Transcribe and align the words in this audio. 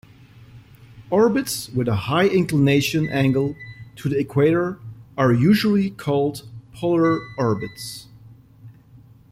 Orbits 1.11 1.69
with 1.69 1.87
a 1.87 1.95
high 1.95 2.25
inclination 2.25 3.07
angle 3.07 3.55
to 3.97 4.09
the 4.09 4.17
equator 4.17 4.79
are 5.15 5.31
usually 5.31 5.91
called 5.91 6.41
polar 6.73 7.19
orbits. 7.37 8.07